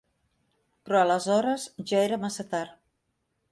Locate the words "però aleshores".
0.89-1.67